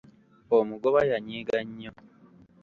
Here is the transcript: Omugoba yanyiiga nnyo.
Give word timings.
Omugoba 0.57 0.99
yanyiiga 1.11 1.57
nnyo. 1.69 1.91